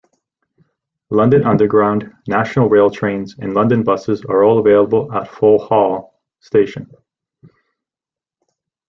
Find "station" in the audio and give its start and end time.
6.39-6.89